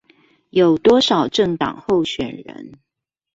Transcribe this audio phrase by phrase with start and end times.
[0.49, 2.79] 有多少政黨候選人